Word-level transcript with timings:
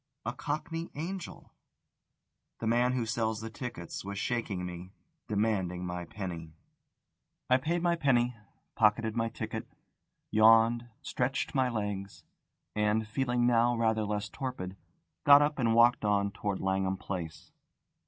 A 0.25 0.33
cockney 0.33 0.89
angel! 0.95 1.51
The 2.59 2.65
man 2.65 2.93
who 2.93 3.05
sells 3.05 3.39
the 3.39 3.51
tickets 3.51 4.03
was 4.03 4.17
shaking 4.17 4.65
me, 4.65 4.93
demanding 5.27 5.85
my 5.85 6.05
penny. 6.05 6.55
I 7.51 7.57
paid 7.57 7.83
my 7.83 7.95
penny, 7.95 8.35
pocketed 8.73 9.15
my 9.15 9.29
ticket, 9.29 9.67
yawned, 10.31 10.87
stretched 11.03 11.53
my 11.53 11.69
legs, 11.69 12.23
and, 12.75 13.07
feeling 13.07 13.45
now 13.45 13.77
rather 13.77 14.03
less 14.03 14.27
torpid, 14.27 14.75
got 15.23 15.43
up 15.43 15.59
and 15.59 15.75
walked 15.75 16.03
on 16.03 16.31
towards 16.31 16.61
Langham 16.61 16.97
Place. 16.97 17.51